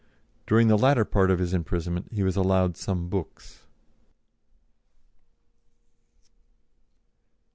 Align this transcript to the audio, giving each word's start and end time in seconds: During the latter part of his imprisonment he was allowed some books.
During 0.47 0.67
the 0.67 0.79
latter 0.79 1.05
part 1.05 1.29
of 1.29 1.37
his 1.37 1.53
imprisonment 1.53 2.07
he 2.11 2.23
was 2.23 2.35
allowed 2.35 2.75
some 2.75 3.07
books. 3.07 3.67